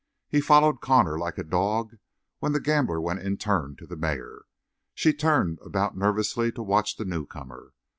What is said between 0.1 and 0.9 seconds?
He followed